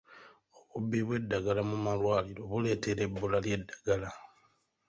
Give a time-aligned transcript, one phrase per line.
[0.75, 4.09] Obubbi bw'eddagala mu malwaliro buleetera ebbula ly'eddagala.